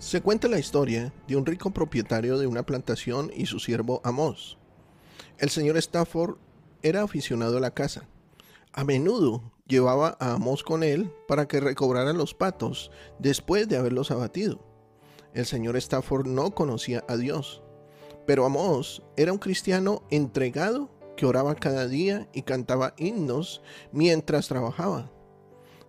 [0.00, 4.56] Se cuenta la historia de un rico propietario de una plantación y su siervo Amos.
[5.36, 6.38] El señor Stafford
[6.82, 8.08] era aficionado a la caza.
[8.72, 14.10] A menudo llevaba a Amos con él para que recobrara los patos después de haberlos
[14.10, 14.64] abatido.
[15.34, 17.62] El señor Stafford no conocía a Dios,
[18.26, 23.60] pero Amos era un cristiano entregado que oraba cada día y cantaba himnos
[23.92, 25.12] mientras trabajaba.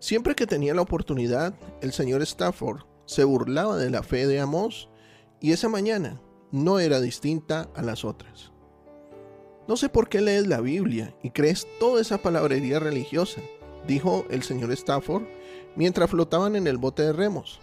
[0.00, 4.88] Siempre que tenía la oportunidad, el señor Stafford se burlaba de la fe de Amós
[5.40, 6.20] y esa mañana
[6.52, 8.52] no era distinta a las otras.
[9.66, 13.40] No sé por qué lees la Biblia y crees toda esa palabrería religiosa,
[13.84, 15.24] dijo el señor Stafford
[15.74, 17.58] mientras flotaban en el bote de remos.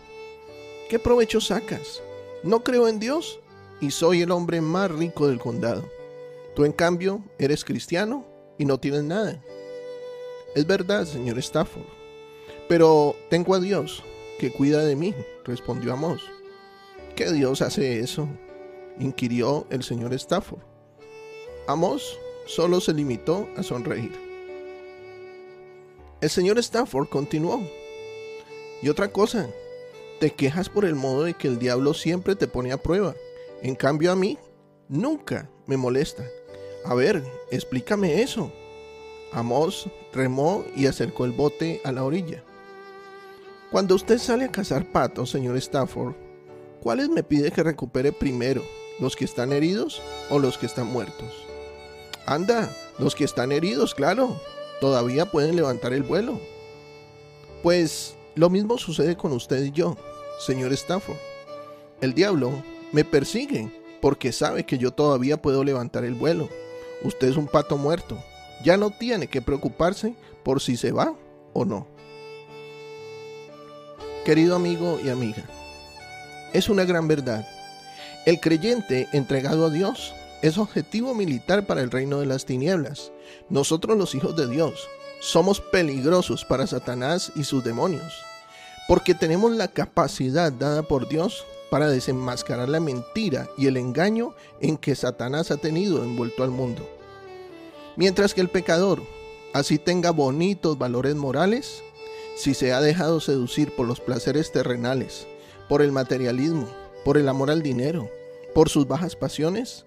[0.89, 2.01] ¿Qué provecho sacas?
[2.43, 3.39] No creo en Dios
[3.79, 5.89] y soy el hombre más rico del condado.
[6.57, 8.25] Tú en cambio eres cristiano
[8.57, 9.41] y no tienes nada.
[10.55, 11.85] Es verdad, señor Stafford,
[12.67, 14.03] pero tengo a Dios
[14.39, 16.21] que cuida de mí, respondió Amos.
[17.15, 18.27] ¿Qué Dios hace eso?
[18.99, 20.61] inquirió el señor Stafford.
[21.67, 24.11] Amos solo se limitó a sonreír.
[26.21, 27.61] El señor Stafford continuó.
[28.81, 29.49] Y otra cosa,
[30.19, 33.15] te quejas por el modo de que el diablo siempre te pone a prueba.
[33.61, 34.37] En cambio a mí,
[34.87, 36.23] nunca me molesta.
[36.85, 38.51] A ver, explícame eso.
[39.31, 42.43] Amos remó y acercó el bote a la orilla.
[43.71, 46.15] Cuando usted sale a cazar patos, señor Stafford,
[46.81, 48.63] ¿cuáles me pide que recupere primero?
[48.97, 51.33] ¿Los que están heridos o los que están muertos?
[52.25, 54.39] Anda, los que están heridos, claro.
[54.79, 56.39] Todavía pueden levantar el vuelo.
[57.61, 59.97] Pues lo mismo sucede con usted y yo,
[60.39, 61.17] señor Stafford.
[61.99, 62.63] El diablo
[62.93, 63.69] me persigue
[63.99, 66.47] porque sabe que yo todavía puedo levantar el vuelo.
[67.03, 68.17] Usted es un pato muerto.
[68.63, 71.13] Ya no tiene que preocuparse por si se va
[71.51, 71.96] o no.
[74.27, 75.41] Querido amigo y amiga,
[76.51, 77.47] es una gran verdad.
[78.25, 83.13] El creyente entregado a Dios es objetivo militar para el reino de las tinieblas.
[83.49, 84.85] Nosotros los hijos de Dios
[85.21, 88.21] somos peligrosos para Satanás y sus demonios,
[88.89, 94.75] porque tenemos la capacidad dada por Dios para desenmascarar la mentira y el engaño en
[94.75, 96.85] que Satanás ha tenido envuelto al mundo.
[97.95, 99.01] Mientras que el pecador
[99.53, 101.81] así tenga bonitos valores morales,
[102.37, 105.27] si se ha dejado seducir por los placeres terrenales,
[105.67, 106.67] por el materialismo,
[107.03, 108.11] por el amor al dinero,
[108.53, 109.85] por sus bajas pasiones,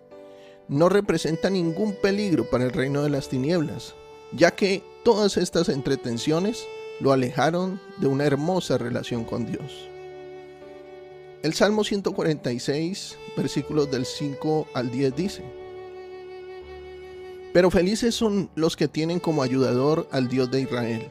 [0.66, 3.94] no representa ningún peligro para el reino de las tinieblas,
[4.33, 6.66] ya que todas estas entretenciones
[6.99, 9.89] lo alejaron de una hermosa relación con Dios.
[11.44, 15.44] El Salmo 146, versículos del 5 al 10 dice,
[17.53, 21.10] Pero felices son los que tienen como ayudador al Dios de Israel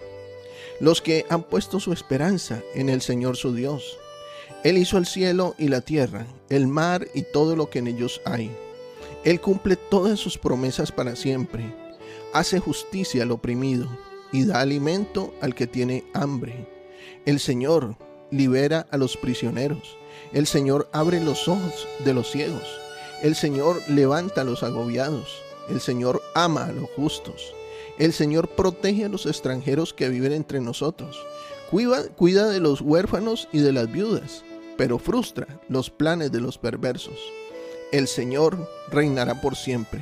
[0.79, 3.97] los que han puesto su esperanza en el Señor su Dios.
[4.63, 8.21] Él hizo el cielo y la tierra, el mar y todo lo que en ellos
[8.25, 8.51] hay.
[9.23, 11.73] Él cumple todas sus promesas para siempre,
[12.33, 13.87] hace justicia al oprimido
[14.31, 16.67] y da alimento al que tiene hambre.
[17.25, 17.95] El Señor
[18.31, 19.97] libera a los prisioneros.
[20.33, 22.63] El Señor abre los ojos de los ciegos.
[23.21, 25.41] El Señor levanta a los agobiados.
[25.69, 27.53] El Señor ama a los justos.
[27.99, 31.19] El Señor protege a los extranjeros que viven entre nosotros.
[31.69, 34.45] Cuida, de los huérfanos y de las viudas,
[34.77, 37.19] pero frustra los planes de los perversos.
[37.91, 40.01] El Señor reinará por siempre.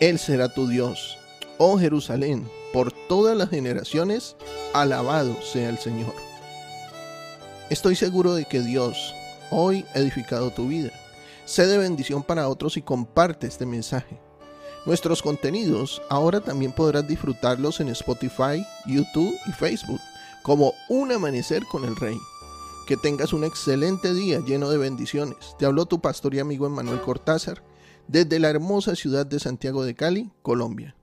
[0.00, 1.16] Él será tu Dios.
[1.56, 4.36] Oh Jerusalén, por todas las generaciones,
[4.74, 6.12] alabado sea el Señor.
[7.70, 9.14] Estoy seguro de que Dios
[9.50, 10.90] hoy ha edificado tu vida.
[11.46, 14.29] Sé de bendición para otros y comparte este mensaje.
[14.86, 20.00] Nuestros contenidos ahora también podrás disfrutarlos en Spotify, YouTube y Facebook
[20.42, 22.18] como Un Amanecer con el Rey.
[22.86, 25.54] Que tengas un excelente día lleno de bendiciones.
[25.58, 27.62] Te habló tu pastor y amigo Emmanuel Cortázar
[28.08, 30.96] desde la hermosa ciudad de Santiago de Cali, Colombia.